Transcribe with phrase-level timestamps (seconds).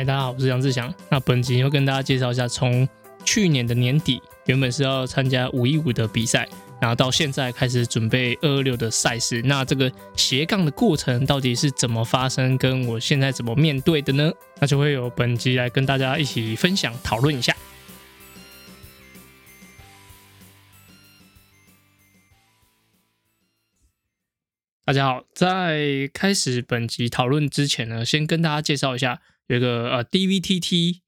[0.00, 0.90] 嗨，大家好，我是杨志祥。
[1.10, 2.88] 那本集会跟大家介绍一下，从
[3.22, 6.48] 去年的年底原本是要参加五一五的比赛，
[6.80, 9.42] 然后到现在开始准备二二六的赛事。
[9.42, 14.32] 那这个斜杠的过程到底是怎么发生，跟我现在怎么面对的呢？
[14.58, 17.54] 那就会有本集来跟大家一起分享讨论一下。
[24.86, 31.00] 大家好，在开始本集讨论之前呢，先跟大家介绍一下，有一个呃 DVTT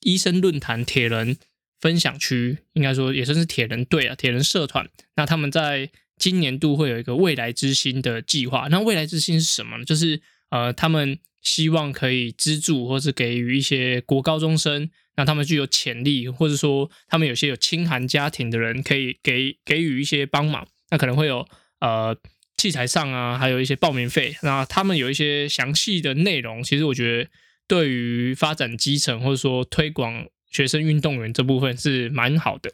[0.00, 1.38] 医生论坛铁人
[1.80, 4.86] 分享区，应该说也算是铁人队啊，铁人社团。
[5.16, 5.88] 那他们在
[6.18, 8.68] 今年度会有一个未来之星的计划。
[8.70, 9.84] 那未来之星是什么呢？
[9.86, 20.68] 就是呃，他们希望可以资助或是给予一些国高中生，那他们具有潜力，或者说他们有些有清寒家庭的人，可以给给予一些帮忙。
[20.90, 21.48] 那可能会有
[21.80, 22.14] 呃。
[22.58, 26.62] 器材上啊，还有一些报名费，那他们有一些详细的内容。
[26.62, 27.30] 其实我觉得，
[27.68, 32.72] 对于发展基层或者说推广学生运动员这部分是蛮好的。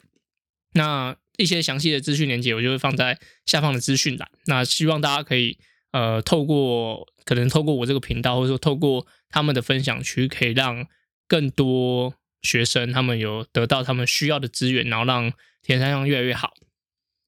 [0.73, 4.29] 那一些详细的资讯连接，我就会放在下方的资讯栏。
[4.45, 5.57] 那希望大家可以
[5.91, 10.87] 呃，透过可能透过我这个频道，或者说透过他们的分享区，可以让
[11.27, 16.53] 更多学生他们有得到他们需要的资源，然后让田山上越来越好。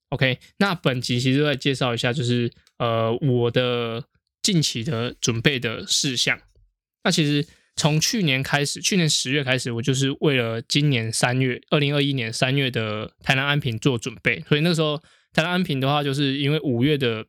[0.09, 4.05] OK，那本集其实再介绍一下，就是呃我的
[4.41, 6.39] 近期的准备的事项。
[7.05, 14.43] 那其实从去年开始，去年十月开始，我就是为了今年三月，二零二一年三月的台南安平做准备。
[14.49, 14.97] 所以那时候
[15.31, 17.25] 台南安平的话，就是因为五月的，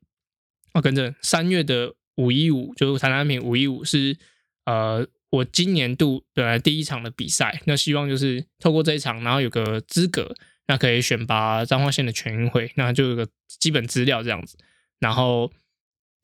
[0.73, 4.17] 哦，跟着三月的五一五，就是台南安平五一五是
[4.65, 10.35] 呃我今年度本来第一场的比赛，那希望就是透过这一场，然后有个资格。
[10.69, 14.59] 那可以选拔彰化县的全运会，那就有个基本资料这样子。
[14.99, 15.49] 然后，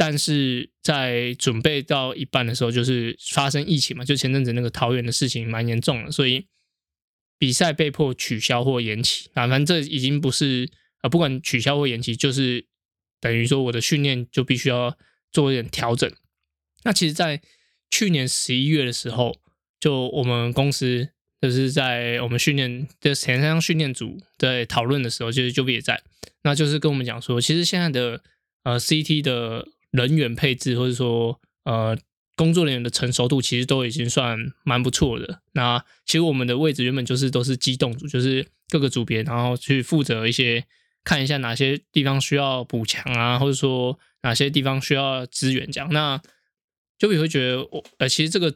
[0.05, 6.48] 但是在准备到一半的时候，就是发生疫情嘛，就前阵子那个桃园的事情蛮严重的，所以
[7.39, 9.30] 比赛被迫取消或延期。
[9.34, 10.68] 啊，反正这已经不是
[11.02, 12.67] 啊，不管取消或延期，就是
[13.20, 14.98] 等于说我的训练就必须要
[15.30, 16.12] 做一点调整。
[16.83, 17.41] 那其实，在
[17.89, 19.39] 去年十一月的时候，
[19.79, 21.11] 就我们公司。
[21.41, 26.01] 就是在我们训练的前三训练组在讨论的时候，就是就也在，
[26.45, 28.23] 那就是跟我们讲说，其实现在的
[28.62, 31.97] 呃 CT 的人员配置或者说呃
[32.35, 35.42] 工作人员的成熟度，其实都已经算蛮不错的。
[35.53, 40.64] 那其实我们的位置原本就是都是机动组，就是各个组别，然后去负责一些
[41.05, 45.89] 看一下哪些地方需要补强啊，或者说哪些地方需要支援这样。
[45.92, 46.20] 那
[46.98, 48.53] 就也会觉得我呃，其实这个。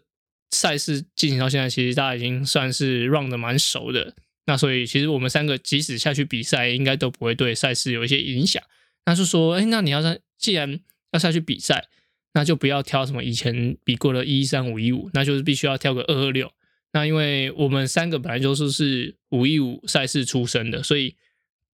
[0.52, 4.14] 赛事进行到现在，其实大家已经算是 run 的蛮熟的。
[4.46, 8.62] 那所以其实我们三个即使下去比赛，应该都不会对赛事有一些影响。
[9.06, 10.78] 那是说，哎，那你要在既然
[11.16, 11.88] 要下去比赛，
[12.34, 16.52] 那就不要挑什么以前比过的一三五一五，那就是必须要挑个二二六。
[16.92, 21.16] 那因为我们三个本来就是是五一五赛事出身的，所以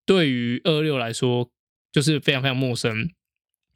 [0.06, 1.50] 对于二二六来说，
[1.92, 3.10] 就是非常非常陌生。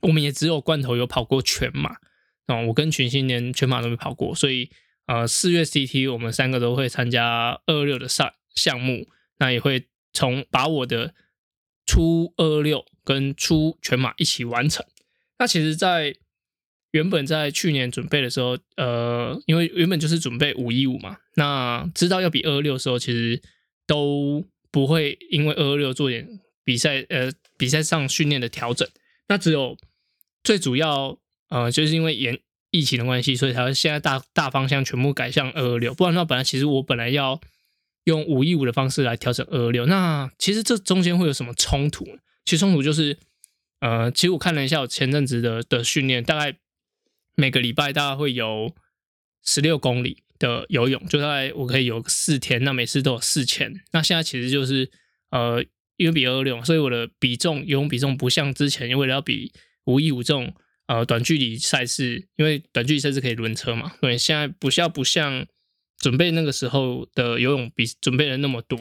[0.00, 1.96] 我们也只有罐头有跑过全马
[2.46, 4.70] 啊，我跟群星连全马都没跑过，所以。
[5.08, 9.06] 呃，四月 CT 我们三个都会参加二六的赛项目，
[9.38, 11.14] 那也会从把我的
[11.86, 14.84] 初二六跟初全马一起完成。
[15.38, 16.14] 那其实，在
[16.92, 23.42] 原本在去年准备的时候，呃，因为原本就是准备五一五嘛，那知道要比二二六的时候，其实
[23.86, 26.26] 都不会因为二二六做点
[26.64, 28.88] 比赛，呃，比赛上训练的调整。
[29.28, 29.76] 那只有
[30.42, 32.38] 最主要，呃，就是因为延。
[32.72, 35.94] 疫情的关系，所以才现在大大方向全部改向二二六。
[35.94, 37.40] 不然的话，本来其实我本来要
[38.04, 39.86] 用五一五的方式来调整二二六。
[39.86, 42.04] 那其实这中间会有什么冲突？
[42.44, 43.16] 其实冲突就是，
[43.80, 46.58] 呃，其实我看了一下我前阵子的的训练，大概
[47.34, 48.74] 每个礼拜大概会有
[49.44, 53.72] 十六公里的游泳，就大概我可以游四天，那每次都有四千。
[53.92, 54.90] 那现在其实就是
[55.30, 55.64] 呃，
[55.96, 59.52] 因为比二二六，所以我的比重游泳比重不像之前，因为要比
[59.84, 60.54] 五一五这种。
[60.88, 65.44] 呃，短距离赛事，因为短距离赛事可以轮车嘛，对，现在不像不像
[65.98, 68.78] 准备那个时候的游泳比准备了那么多。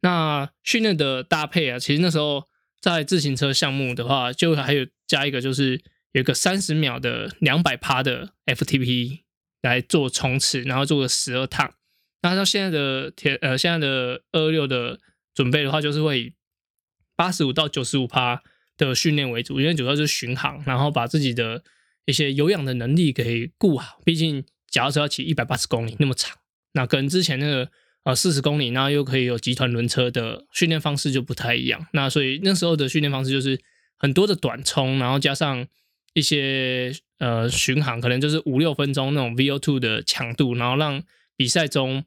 [0.00, 2.48] 那训练的搭配啊，其实那时候
[2.82, 5.80] 在自行车项目的话，就还有加一个，就是
[6.12, 9.20] 有一个三十秒的两百趴的 FTP
[9.62, 11.72] 来做冲刺，然后做个十二趟。
[12.20, 15.00] 那到现在的铁呃，现在的二六的
[15.32, 16.34] 准备的话，就是会
[17.16, 18.42] 八十五到九十五趴。
[18.78, 21.62] 的训练为主，因为主要是巡航，然后把自己的
[22.06, 24.00] 一些有氧的能力给顾好。
[24.04, 26.36] 毕竟，假如说要骑一百八十公里那么长，
[26.72, 27.70] 那跟之前那个
[28.04, 31.86] 呃四十公里，那又可以有集团轮车的训练方式就不太一样。
[31.92, 33.60] 那所以那时候的训练方式就是
[33.96, 35.66] 很多的短冲，然后加上
[36.14, 41.02] 一些呃巡航，可能就是五六分钟那种 VO2 的强度，然后让
[41.36, 42.04] 比赛中，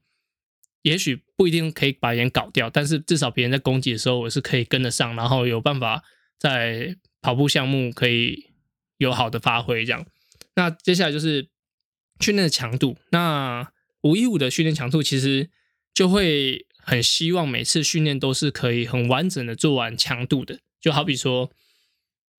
[0.82, 6.04] 也许不一定可以把人搞掉，但是至少别人在攻击的时候，我是可以跟得上，然后有办法
[6.38, 8.52] 在跑步项目可以
[8.98, 9.86] 有好的发挥。
[9.86, 10.06] 这样，
[10.56, 11.48] 那接下来就是
[12.20, 12.98] 训练的强度。
[13.12, 13.72] 那
[14.04, 15.50] 五一五的训练强度其实
[15.96, 21.50] 就会很希望每次训练都是可以很完整的做完强度的，就好比说，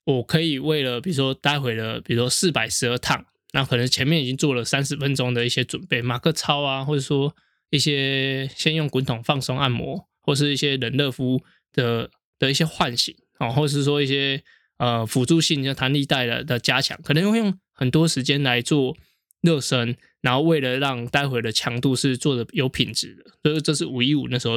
[0.05, 3.27] 我可以为了比如说待会的，比如说四百十二趟。
[3.53, 7.35] 那可能前面已经做了三十分钟的一些准备，马克操啊，或者说
[7.71, 11.43] 一些先用滚筒放松按摩，或是一些冷热敷
[11.73, 14.43] 的的一些唤醒啊，或者是说一些
[14.77, 18.95] 呃辅助性的弹力带的的加强，可能会用很多时间来做
[19.41, 24.57] 热身，然后为了让待会的强度是做的有品质的，所以这是五一五那时候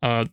[0.00, 0.28] 呃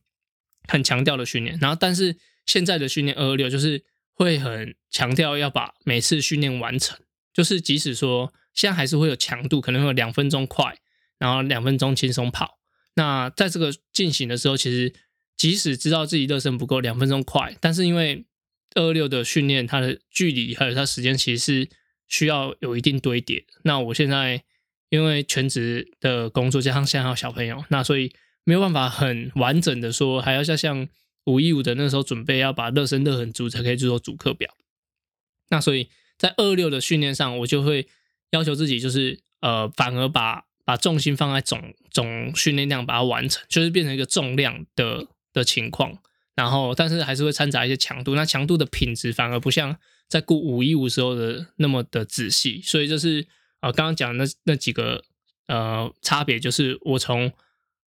[0.68, 1.58] 很强调的训练。
[1.62, 3.82] 然后但是现在的训练二二六就是
[4.12, 7.00] 会很强调要把每次训练完成。
[7.34, 10.78] 就是即使说现在还是会有强度，可能会有两分钟快，
[11.18, 12.60] 然后两分钟轻松跑。
[12.96, 14.94] 那在这个进行的时候，其实
[15.38, 18.26] 即使知道自己热身不够两分钟快，但是因为
[18.76, 21.70] 二二六的训练，它的距离还有它时间，其实是
[22.10, 23.46] 需要有一定堆叠。
[23.64, 24.44] 那我现在
[24.94, 28.14] 因为全职的工作加上现在还有小朋友，那所以
[28.44, 30.88] 没有办法很完整的说，还要像像
[31.26, 34.50] 五一五的那时候准备要把热身热很足才可以做主课表。
[35.50, 35.90] 那所以。
[36.16, 37.88] 在二六的训练上，我就会
[38.30, 45.98] 要求自己，就是呃，反而把把重心放在总总训练量，把它完成，就是变成一个重量的的情况。
[46.36, 49.76] 然后，但是还是会掺杂一些强度，那强度的品质反而不像
[50.08, 52.62] 在顾五一五时候的那么的仔细。
[52.64, 53.28] 所以就是
[53.64, 55.06] 呃，刚刚讲的那那几个
[55.48, 57.32] 呃差别，就是我从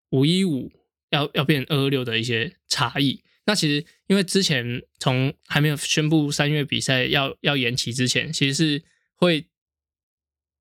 [0.09, 0.73] 五一五
[1.11, 3.23] 要要变二二六的一些差异。
[3.45, 8.85] 那其实，因为之前从还没有宣布三月比赛要要延期之前，其实是
[9.17, 9.47] 会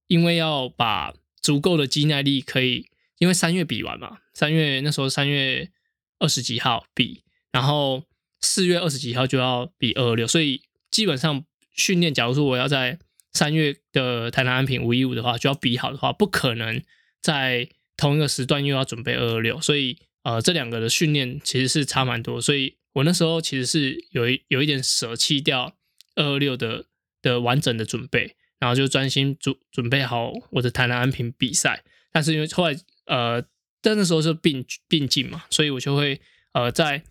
[0.07, 5.71] 因为要把足够的肌耐力可以，因为三月比完嘛，三月那时候三月
[6.19, 7.23] 二十几号比，
[7.53, 8.03] 然后
[8.41, 12.99] 四月二十几号就要比二二六，所以基本上训练，假如说我要在
[13.35, 16.81] 三月的台南安平五一五的话，就要比好的话，不可能
[17.21, 19.99] 在同一个时段又要准备二二六，所以。
[20.25, 25.75] 呃，这两个的训练其实是差蛮多，所以我那时候其实是有一有一点舍弃掉
[26.15, 26.85] 二二六的
[27.21, 31.83] 的完整的准备，然后就专心准准备好我的台南安平比赛。
[32.11, 33.45] 但是因为后来呃，
[33.83, 36.19] 但那时候是并并进嘛，所以我就会
[36.53, 37.03] 呃在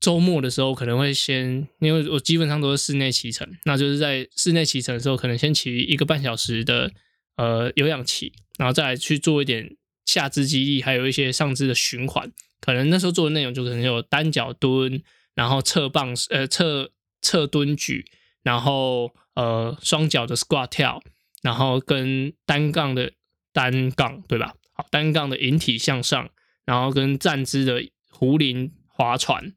[0.00, 6.92] 周末的时候可能会先，因为我基本上都是室内骑乘，那就是在室内骑乘的时候，可能先骑一个半小时的
[7.36, 9.76] 呃有氧骑，然后再去做一点。
[10.06, 12.30] 下肢肌力，还有一些上肢的循环，
[12.60, 15.02] 可能那时候做的内容就可能有单脚蹲，
[15.34, 16.90] 然后侧棒呃侧
[17.22, 18.04] 侧蹲举，
[18.42, 21.02] 然后呃双脚的 squat 跳，
[21.42, 23.12] 然后跟单杠的
[23.50, 24.54] 单杠对吧？
[24.74, 26.28] 好，单杠的引体向上，
[26.66, 29.54] 然后跟站姿的壶铃划船，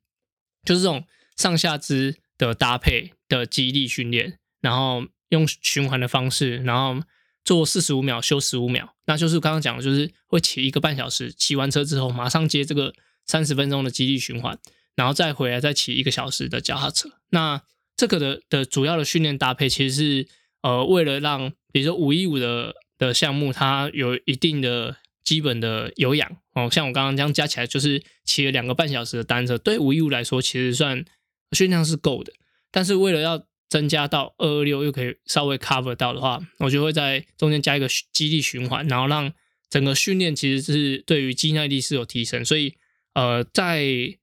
[0.68, 1.04] 就是这种
[1.36, 7.04] 上下肢的搭配的肌力训练，然后用循环的方式，然后。
[7.48, 12.94] 做四十五秒，休十五秒，那就是刚刚讲的，就是会骑一个半小时，骑完车之后马上接这个
[13.26, 14.60] 三十分钟的肌力循环，
[14.98, 17.10] 然后再回来再骑一个小时的脚踏车。
[17.30, 17.62] 那
[17.96, 20.28] 这个的的主要的训练搭配，其实是
[20.62, 24.98] 呃为了让，比如说五一五的的项目，它有一定的
[25.28, 31.04] 基本的有氧哦，像我刚刚这样加起来，就是骑了两个半小时的单车，对五一五来说其实算
[31.52, 32.32] 训练量是够的，
[32.72, 39.34] 但是为了要增加到二二六又可以稍微 cover 到的话，我就会在中间加一个肌力循环，然后让
[39.70, 42.46] 整个训练其实是对于肌耐力是有提升。
[42.46, 42.76] 所以，
[43.14, 44.18] 呃，在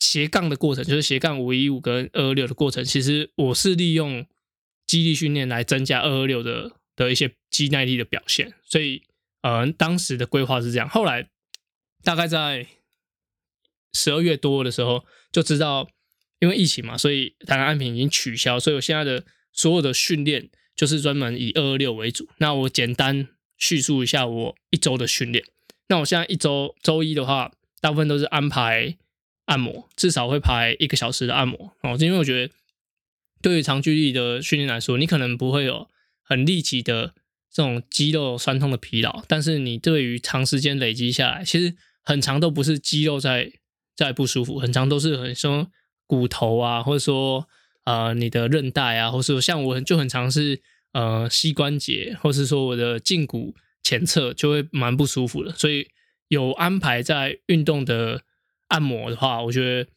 [0.00, 4.26] 斜杠的过程，就是斜杠五一五跟二二六的过程，其实我是利用
[4.88, 8.54] 肌力训练来增加二二六的的一些肌耐力的表现。
[8.64, 9.04] 所以，
[9.44, 10.88] 呃，当时的规划是这样。
[10.88, 11.28] 后来
[12.02, 12.66] 大概在
[13.92, 15.88] 十二月多的时候就知道。
[16.40, 22.28] 因为疫情嘛，所以台南安平已经取消，所以我现在的所有的训练就是专门以二二六为主。
[22.36, 25.42] 那我简单叙述一下我一周的训练。
[25.88, 28.98] 那我现在一周周一的话，大部分都是安排
[29.46, 31.96] 按摩，至少会排一个小时的按摩哦。
[31.98, 32.52] 因为我觉得
[33.40, 35.88] 对于长距离的训练来说，你可能不会有
[36.20, 37.14] 很立即的
[37.54, 43.50] 这种肌肉酸痛的疲劳，但是你对于长时间累积下来，其实很长都不是肌肉在
[43.96, 45.70] 在不舒服，很长都是很说。
[46.06, 47.48] 骨头啊，或者说
[47.84, 50.60] 呃你的韧带啊，或者说像我就很常是
[50.92, 55.50] 呃膝关节，或是说我的胫骨前侧就会蛮不舒服的。
[55.52, 55.88] 所以
[56.28, 58.20] 有安排在运动的
[58.68, 59.90] 按摩的话，我觉得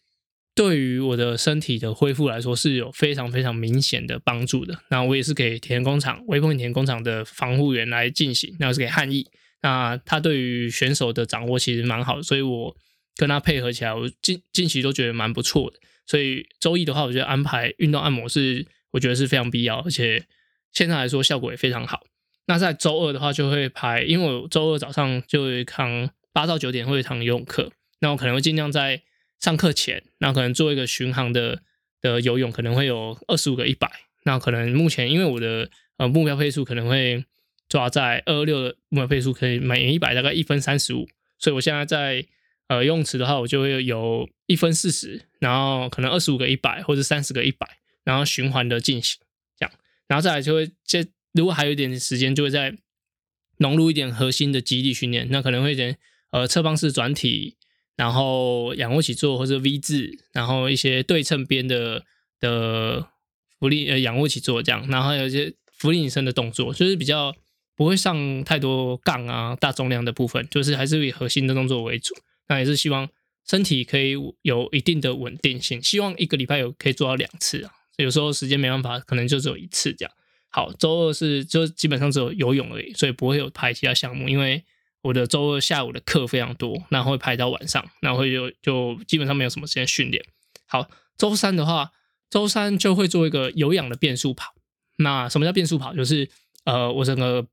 [0.58, 4.76] 对于我的身体的恢复来说是有非常非常明显的帮助的。
[4.90, 9.28] 那我也是给田工厂微风田工厂的防护员来进行，那是给汉毅。
[9.62, 12.76] 那他对于选手的掌握其实蛮好的，所以我
[13.16, 15.78] 跟他配合起来，我近近期都觉得蛮不错的。
[16.08, 20.26] 所以周一的话，我觉得安排运动按摩是我觉得是非常必要，而且
[20.74, 22.02] 现在来说效果也非常好。
[22.48, 29.04] 那在周二的话，就会排，因为我周二早上就会堂八到九点会有一堂游泳课，那我可能会尽量在
[29.40, 31.62] 上课前，那可能做一个巡航的
[32.02, 33.90] 的游泳，可能会有二十五个一百。
[34.24, 37.24] 那可能目前因为我的呃目标配速可能会
[37.70, 42.26] 抓在二六的目标配速，可以每一百大概一分三十五，所以我现在在
[42.68, 49.20] 呃游泳池的话，我就会有一分四十，然后可能二十五个一百或者三十个一百，然后循环的进行
[49.58, 49.74] 这样，
[50.08, 52.76] 然后再来就会接，如果还有一点时间，就会再
[53.58, 55.98] 融入一点核心的肌力训练，那可能会点
[56.32, 57.56] 呃侧方式转体，
[57.98, 62.06] 然后仰卧起坐或者 V 字，然后一些对称边的
[62.40, 63.10] 的。
[63.60, 67.36] 浮力呃仰卧起坐这样，然后有一些浮力引身的动作，就是比较
[67.76, 72.14] 不会上太多杠啊大重量的部分，就是还是以核心的动作为主。
[72.50, 73.10] 那也是希望
[73.50, 74.14] 身体可以
[74.44, 77.72] 有一定的稳定性，希望一个礼拜有可以做到两次啊。
[77.98, 80.14] 有时候时间没办法，可能就只有一次这样。
[80.52, 84.64] 好，周二是就基本上只有游泳而已，所以不会有排其他项目，因为
[85.02, 90.24] 我的周二下午的课非常多，那会排到晚上，那会就就基本上没有什么时间训练。
[90.66, 91.92] 好，周三的话。
[92.30, 94.54] 周三就会做一个有氧的变速跑。
[94.98, 95.94] 那什么叫变速跑？
[95.94, 96.30] 就是
[96.66, 97.48] 呃，我整个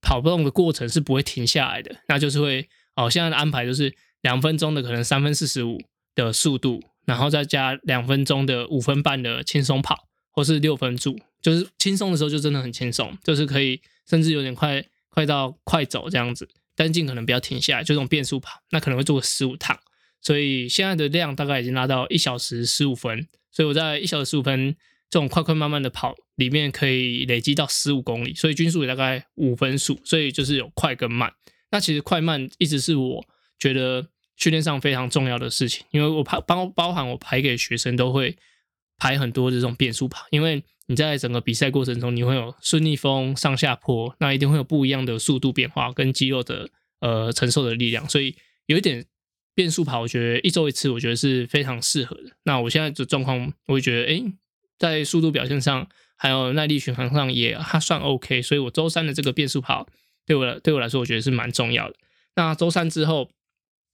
[0.00, 1.94] 跑不动的过程是不会停下来的。
[2.08, 2.66] 那就是会
[2.96, 5.78] 哦，现在的安排就是两分钟的可能三分四十五
[6.14, 11.20] 的速度，然后再加两分钟的五分半的轻松跑，或是六分助。
[11.42, 18.62] 就是轻松的时候就真的很轻松，就是可以甚至有点快快到快走这样子，但尽可能不要停下来，就这种变速跑。
[18.70, 19.76] 那可能会做个十五趟，
[20.22, 23.26] 所以现在的量大概已经拉到一小时十五分。
[23.50, 24.76] 所以我在一小时十五分
[25.10, 31.32] 这种快快慢慢的跑里面，可以累积到十五公里，所以均速也大概五分速，所以就是有快跟慢。
[31.72, 33.26] 那其实快慢一直是我
[33.58, 34.06] 觉得
[34.36, 38.36] 训练上非常重要的事情，因为我排包包含我排给学生都会
[38.98, 46.68] 排很多这种变速跑，因为你在整个比赛过程中，你会有顺逆风、上下坡，那一定会有不一样的速度变化跟肌肉的
[47.00, 49.06] 呃承受的力量，所以有一点。
[49.54, 52.30] 变速跑，我觉得一周一次，我觉得是非常适合的。
[52.44, 54.22] 那我现在的状况，我会觉得，哎，
[54.78, 58.40] 在速度表现上，还有耐力巡航上也还算 OK。
[58.40, 59.88] 所以我周三的这个变速跑，
[60.24, 61.96] 对我对我来说，我觉得是蛮重要的。
[62.36, 63.32] 那周三之后，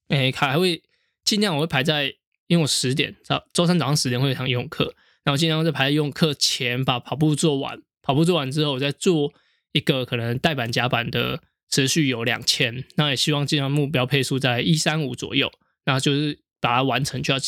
[0.09, 0.83] 哎，还会
[1.23, 2.13] 尽量我会排在，
[2.45, 4.93] 因为我十点早周三早上十点会有一堂游泳课，
[5.25, 7.81] 然后尽量在排用课前把跑步做完。
[8.01, 9.33] 跑步做完之后，我再做
[9.73, 11.41] 一个可能带板夹板的。
[11.67, 15.51] 持续有两千，那也希望尽量目标配速在一三五左右，
[15.85, 17.39] 那就是把它完成就要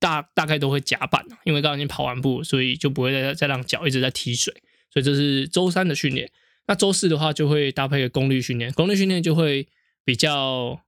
[0.00, 4.52] 大大概都会夹板因为刚刚已经跑完步，所以就不会再再让脚一直在踢水，
[4.92, 6.28] 所以这是周三的训练。
[6.66, 9.68] 那周四的话就会搭配个功率训练，功率训练就会
[10.04, 10.82] 比较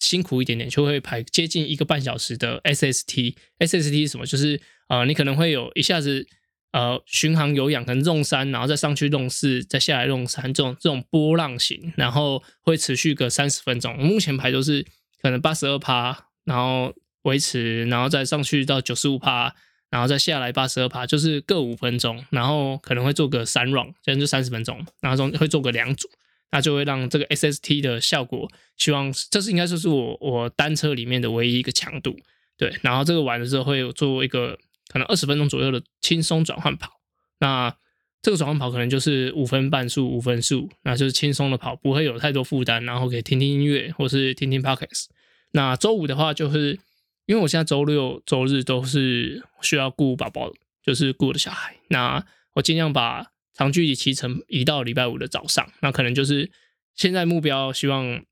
[0.00, 3.34] 辛苦一点点，就会排接近一个半小时的 SST。
[3.58, 4.24] SST 是什么？
[4.24, 6.26] 就是呃，你可能会有一下子。
[6.74, 13.96] 呃，巡航有氧，可能弄三，然后再上去弄四，再下来弄三，这种这种波浪形，然后会持续个三十分钟。
[13.96, 14.84] 目前排都是
[15.22, 19.54] 可能八十二趴，然后维持，然后再上去到九十五趴，
[19.88, 26.08] 然后再下来八十二趴，就是各五分钟，然后可能会做个三 round，这样就三十分钟，然后中会做个两组，
[26.50, 32.16] 那就会让这个 SST 的效果，希望这是应该就是我我单车里面的唯一一个强度，
[32.58, 34.58] 对，然后这个完了之后会有做一个。
[34.94, 37.00] 可能二十分钟左右的轻松转换跑，
[37.40, 37.76] 那
[38.22, 45.06] 这个转换跑可能就是五分半速、五分速，那就是轻松的跑，不会有太多负担，然后可以听听音乐或是听听 podcast。
[45.50, 46.78] 那周五的话，就是
[47.26, 52.24] 因为我现在周六、周日都是需要顾宝宝，就是顾的小孩，那
[52.54, 56.52] 我尽量把长距离骑程移到礼拜五的早上，那可能就是
[56.94, 58.24] 现在目标希望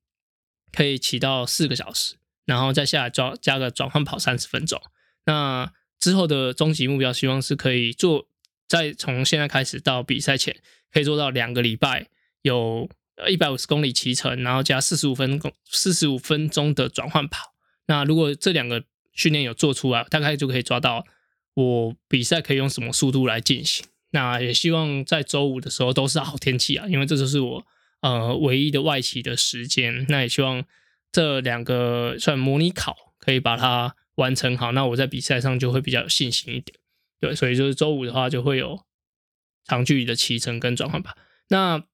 [0.70, 2.14] 可以骑到四个小时，
[2.44, 4.80] 然后再下来加加个转换跑三十分钟，
[5.26, 5.72] 那。
[6.02, 8.26] 之后的终极目标，希望是可以做，
[8.66, 10.56] 在从现在开始到比赛前，
[10.92, 12.08] 可以做到两个礼拜
[12.42, 12.90] 有
[13.28, 17.54] 一百五十公里骑程，然后加四十五分钟四十五分钟的转换跑。
[17.86, 18.82] 那如果这两个
[19.12, 21.06] 训练有做出来，大概就可以抓到
[21.54, 23.86] 我比赛可以用什么速度来进行。
[24.10, 27.64] 那也希望在周五的时候都是好天气啊，因为这就是我
[28.00, 30.04] 呃唯一的外企的时间。
[30.08, 30.64] 那也希望
[31.12, 33.94] 这两个算模拟考可以把它。
[34.16, 36.78] 完成好，那我在比赛上就会比较有信心一点。
[37.20, 38.84] 对，所以就是周五的话就会有
[39.64, 41.16] 长距离的骑乘跟转换吧。
[41.48, 41.84] 那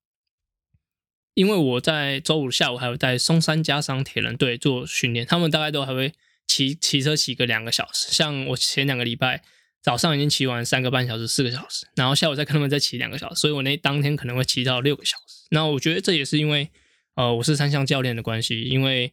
[1.34, 6.12] 因为我在周五下午还有带松山加商铁人队做训练，他们大概都还会
[6.46, 8.08] 骑骑车骑个两个小时。
[8.10, 9.44] 像我前两个礼拜
[9.80, 15.46] 早上已经骑完三个半小时、四个小时，然后下午再跟他们再骑两个小时，所以我那当天可能会骑到六个小时。
[15.50, 16.70] 那我觉得这也是因为
[17.14, 19.12] 呃我是三项教练的关系，因为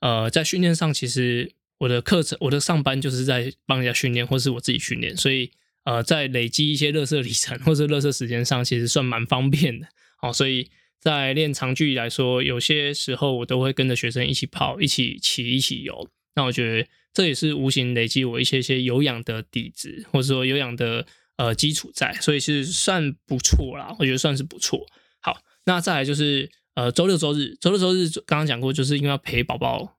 [0.00, 5.50] 呃在训练上其实我的课程我的上班就是在帮人家训练，或是我自己训练，所以
[5.84, 9.86] 呃在累积一些热色里程或是热色时间上，其实算蛮方便的。
[10.16, 10.68] 好，所以
[11.00, 16.08] 在练长距离来说，有些时候我都会跟着学生一起跑、一起骑、一起游。
[16.34, 21.06] 那我觉得这也是无形累积我一些些有氧的底子，或者说有氧的
[21.36, 23.94] 呃基础在，所以是算不错啦。
[23.98, 24.84] 我觉得算是不错。
[25.20, 29.97] 好，那再来就是呃周六周日，周六周日刚刚讲过，就是因为要陪宝宝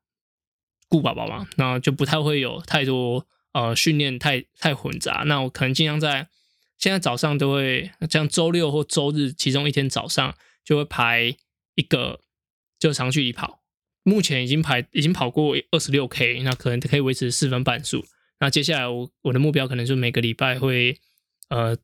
[0.89, 5.23] 顾宝宝嘛，那就不太会有太多呃训练太太混杂。
[5.25, 6.27] 那我可能尽量在。
[6.77, 11.35] 现在早上都会像周六或周日其中一天早上就会排
[11.75, 12.21] 一个
[12.79, 13.59] 就长距离跑，
[14.03, 18.05] 目前已经排已经跑过二十六 K，那可能可以维持四分半速。
[18.39, 20.97] 那接下来我我的目标可能就每个礼拜会
[21.49, 21.77] 呃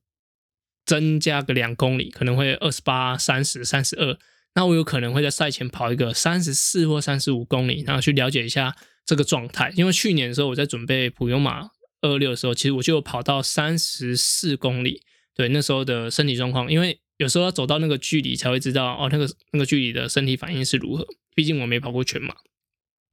[0.85, 4.17] 增加个两公里，可能会二十八、三十、三十二。
[4.53, 8.73] 那我有可能会在赛前跑一个三十四或三十五公里，然后去了解一下
[9.05, 9.71] 这个状态。
[9.75, 11.69] 因为去年的时候我在准备普悠马。
[12.01, 15.01] 二六的时候，其实我就跑到三十四公里，
[15.33, 21.07] 对那时候的身体状况，因为有时候要走到那个距离才会知道哦，那个那个距离的身体反应是如何。
[21.33, 22.35] 毕竟我没跑过全马，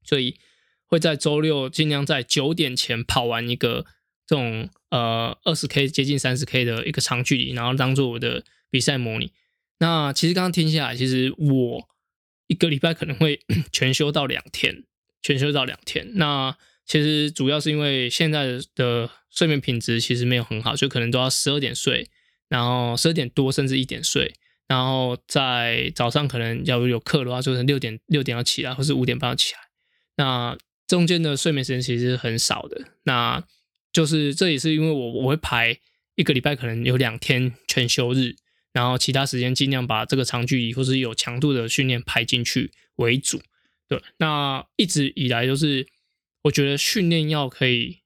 [0.04, 0.36] 所以
[0.84, 3.86] 会在周六尽量在九点前跑完一个
[4.26, 9.32] 这种呃二十 K 接近三十 K 的一个长距离，然后当做我的比赛模拟。
[9.78, 11.88] 那其实刚刚听下来，其实我
[12.46, 13.40] 一个礼拜可能会
[13.72, 14.84] 全休到两天，
[15.22, 16.10] 全休到两天。
[16.14, 22.10] 那其实主要是因为现在的睡眠品质其实没有很好，就可能都要十二点睡，
[22.48, 24.34] 然后十二点多甚至一点睡，
[24.66, 29.60] 然后在早上可能要有课的话，就是六点六点要起来，或是五点半要起来。
[30.16, 32.84] 那中间的睡眠时间其实很少的。
[33.04, 33.42] 那
[33.92, 35.78] 就是这也是因为我我会排
[36.16, 38.34] 一个礼拜可能有两天全休日，
[38.72, 43.40] 然后其他时间尽量把这个长距离或是有强度的训练排进去为主。
[43.98, 45.86] 对，那一直以来都是。
[46.44, 47.98] 我觉得训练要可以，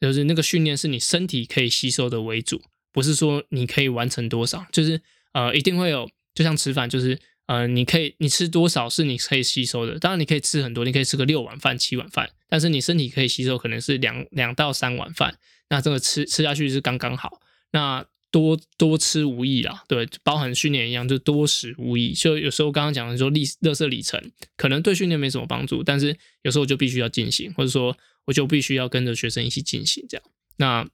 [0.00, 2.62] 就是那个训练是你身体可以吸收的为主，
[2.92, 15.36] 不是说你可以完成多少，就是呃一定会有，就像吃饭，就是呃你可以你吃多少是你可以吸收的，当然你可以吃很多，你可以吃个六碗饭、七碗饭，但是你身体可以吸收可能是两两到三碗饭，
[15.68, 17.40] 那这个吃吃下去是刚刚好，
[17.72, 18.06] 那。
[18.30, 22.12] 多多吃无益啦，对，包含训练一样，就多食无益。
[22.12, 24.20] 就有时候刚刚讲的说，历热色里程
[24.56, 30.24] 可能对训练没什么帮助，但是有时候就必须要进行，或者说我就必须要跟着学生一起进行这样。
[30.58, 30.88] 那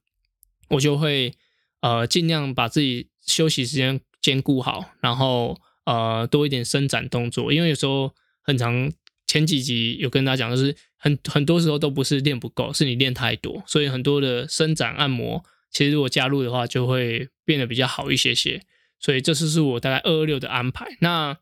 [0.71, 1.35] 我就会
[1.81, 8.91] 呃尽量把自己休息时间兼顾好，然后呃多一点伸展动作，因为有时候很长
[9.27, 15.45] 前几集有跟大家讲，就是很很多时候都不是练不够，是你练太多，所以很多的伸展按摩。
[15.77, 18.63] 其实如果加入的话，就会变得比较好一些些。
[18.99, 20.97] 所以这次是我大概二二六的安排。
[21.03, 21.37] 那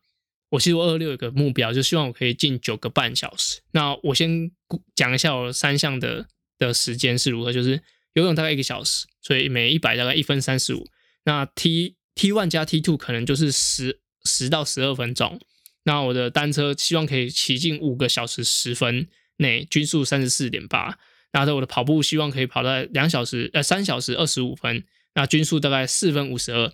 [0.49, 3.61] 我其实二二六有个目标，就希望我可以进九个半小时。
[3.71, 4.51] 那我先
[4.93, 10.85] 讲一下我三项的的时间是如何，就是游泳大概一个小时，所以每一百大概一分三十五。
[11.23, 15.39] 那 T T one 加 T two 可能就是十十到十二分钟。
[15.83, 20.99] 那我的单车希望可以骑进五个小时十分内，均速三十四点八。
[21.35, 26.71] 拿着我的跑步希望可以跑到两小时呃三小时二十五分，那均速大概四分五十二。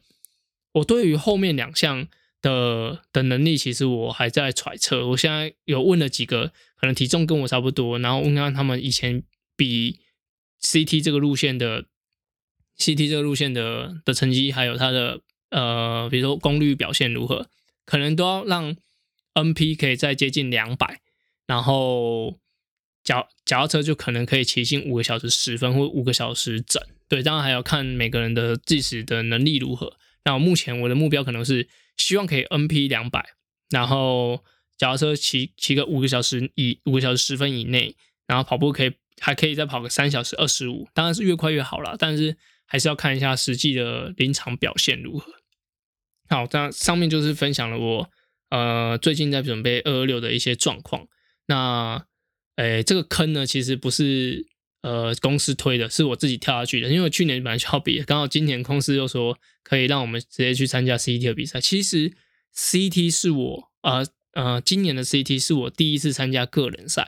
[0.74, 2.08] 我对于后面两项
[2.44, 5.08] 的的能力，其实我还在揣测。
[5.08, 9.24] 我现在有问了几个，可能体重跟我差不多，然后问看他们以前
[9.58, 10.00] 比
[10.62, 11.86] CT 这个路线的
[12.78, 17.50] CT 这个路线的的成绩，还有它的呃，比如说功率表现如何，
[17.84, 18.76] 可能都要让
[19.34, 21.02] NP 可以再接近两百，
[21.48, 22.38] 然后。
[23.04, 29.98] 脚脚踏车就可能可以骑行五个小时十分或五个小时整，对，当然还要看每个人的计时的能力如何。
[30.24, 33.26] 那我目前我的目标可能是希望可以 NP 两百，
[33.72, 34.44] 然后
[34.78, 37.96] 脚踏车骑骑个五个小时以五个小时十分以内，
[38.28, 42.38] 然后跑步可以还可以再跑个三小时二十五，当然是越快越好了，但是
[42.68, 45.34] 还是要看一下实际的临场表现如何。
[46.30, 48.10] 好，那上面就是分享了我
[48.52, 51.08] 呃最近在准备二二六的一些状况，
[51.48, 52.06] 那。
[52.56, 54.46] 哎，这个坑呢，其实不是
[54.82, 56.90] 呃公司推的，是我自己跳下去的。
[56.90, 61.62] 因为去年本来就要比，刚好今年公司又说可以让我们直接去参加 CT 的比赛。
[61.62, 62.14] 其实
[62.56, 67.08] CT 是我呃呃今年的 CT 是我第一次参加个人赛，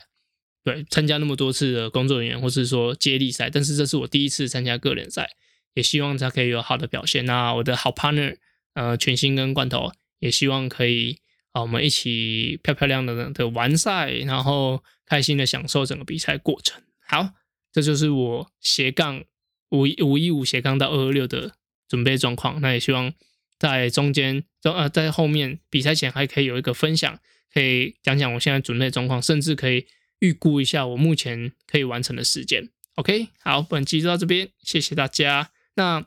[0.64, 5.30] 对，参加那么多次的工作人员或是说接力赛，但是这是我第一次参加个人赛，
[5.74, 7.26] 也希望他可以有好的表现。
[7.26, 8.38] 那我的好 partner
[8.76, 11.23] 呃全新跟罐头也希望可以。
[11.54, 16.84] 啊，我们一起漂漂亮亮的完赛，然后开心的享受整个比赛过程。
[17.08, 17.30] 好，
[17.72, 19.24] 这就是我斜杠
[19.70, 21.56] 五五一五斜杠到二二六的
[21.88, 22.60] 准备状况。
[22.60, 23.14] 那也希望
[23.58, 27.20] 在中间中呃在后面比赛前还可以有一个分享，
[27.54, 29.86] 可以讲讲我现在准备状况，甚至可以
[30.20, 32.70] 预估一下我目前可以完成的时间。
[32.96, 35.52] OK，好，本期就到这边，谢谢大家。
[35.76, 36.06] 那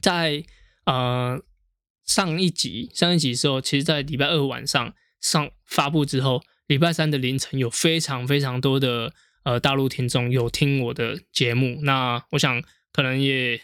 [0.00, 0.44] 在
[0.86, 1.42] 呃
[2.04, 9.12] 上一集上一集的时候，其实，在礼拜二晚上上发布之后，礼拜三的凌晨有非常非常多的
[9.44, 11.78] 呃大陆听众有听我的节目。
[11.82, 12.62] 那我想
[12.92, 13.60] 可能也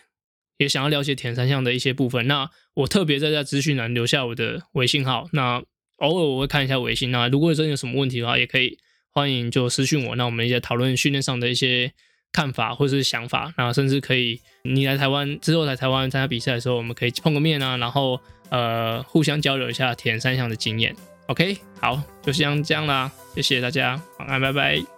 [0.59, 2.27] 也想要了解田三项的一些部分。
[2.27, 5.29] 那我特别在在资讯栏留下我的微信号。
[5.33, 5.63] 那
[5.97, 7.11] 偶尔我会看一下微信。
[7.11, 8.79] 那如果真的有什么问题的话，也可以
[9.11, 10.17] 欢迎就私讯我。
[10.17, 11.93] 那我们一些讨论训练上的一些。
[12.33, 20.95] 看法或是想法，然后甚至可以你来台湾之后来台湾参加比赛的时候，我们可以碰个面啊，然后呃互相交流一下田三项的经验。
[21.27, 24.98] OK，好，就先这样啦，谢谢大家，晚安，拜拜。